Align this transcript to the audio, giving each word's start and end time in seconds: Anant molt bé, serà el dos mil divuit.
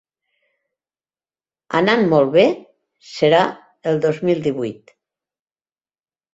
Anant 1.81 2.01
molt 2.15 2.33
bé, 2.37 2.47
serà 3.11 3.45
el 3.93 4.03
dos 4.09 4.25
mil 4.31 4.45
divuit. 4.51 4.99